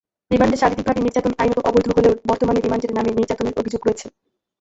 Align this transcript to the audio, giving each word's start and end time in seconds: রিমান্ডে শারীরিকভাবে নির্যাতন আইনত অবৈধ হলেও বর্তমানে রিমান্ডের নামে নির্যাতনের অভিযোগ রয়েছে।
রিমান্ডে 0.31 0.57
শারীরিকভাবে 0.61 0.99
নির্যাতন 1.01 1.33
আইনত 1.41 1.57
অবৈধ 1.69 1.87
হলেও 1.89 2.13
বর্তমানে 2.29 2.59
রিমান্ডের 2.59 2.95
নামে 2.97 3.11
নির্যাতনের 3.11 3.57
অভিযোগ 3.61 3.81
রয়েছে। 3.83 4.05